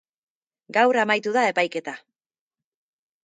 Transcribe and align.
Gaur 0.77 0.99
amaitu 1.01 1.33
da 1.37 1.43
epaiketa. 1.51 1.93